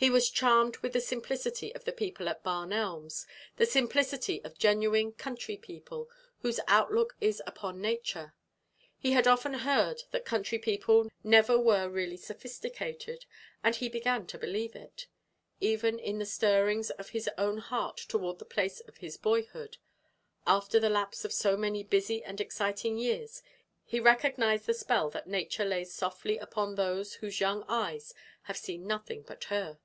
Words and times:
He 0.00 0.10
was 0.10 0.30
charmed 0.30 0.76
with 0.76 0.92
the 0.92 1.00
simplicity 1.00 1.74
of 1.74 1.84
the 1.84 1.90
people 1.90 2.28
at 2.28 2.44
Barn 2.44 2.72
Elms 2.72 3.26
the 3.56 3.66
simplicity 3.66 4.40
of 4.44 4.56
genuine 4.56 5.10
country 5.10 5.56
people, 5.56 6.08
whose 6.42 6.60
outlook 6.68 7.16
is 7.20 7.42
upon 7.48 7.80
nature. 7.80 8.32
He 8.96 9.10
had 9.10 9.26
often 9.26 9.54
heard 9.54 10.04
that 10.12 10.24
country 10.24 10.56
people 10.60 11.10
never 11.24 11.58
were 11.58 11.88
really 11.88 12.16
sophisticated, 12.16 13.26
and 13.64 13.74
he 13.74 13.88
began 13.88 14.24
to 14.28 14.38
believe 14.38 14.76
it. 14.76 15.08
Even 15.60 15.98
in 15.98 16.20
the 16.20 16.24
stirrings 16.26 16.90
of 16.90 17.08
his 17.08 17.28
own 17.36 17.58
heart 17.58 17.96
toward 17.96 18.38
the 18.38 18.44
place 18.44 18.78
of 18.78 18.98
his 18.98 19.16
boyhood, 19.16 19.78
after 20.46 20.78
the 20.78 20.88
lapse 20.88 21.24
of 21.24 21.32
so 21.32 21.56
many 21.56 21.82
busy 21.82 22.22
and 22.22 22.40
exciting 22.40 22.98
years, 22.98 23.42
he 23.84 23.98
recognized 23.98 24.66
the 24.66 24.74
spell 24.74 25.10
that 25.10 25.26
Nature 25.26 25.64
lays 25.64 25.92
softly 25.92 26.38
upon 26.38 26.76
those 26.76 27.14
whose 27.14 27.40
young 27.40 27.64
eyes 27.66 28.14
have 28.42 28.56
seen 28.56 28.86
nothing 28.86 29.22
but 29.22 29.42
her. 29.44 29.80